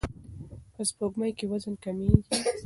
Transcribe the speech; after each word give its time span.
په 0.73 0.81
سپوږمۍ 0.89 1.31
کې 1.37 1.45
وزن 1.51 1.75
کمیږي. 1.83 2.21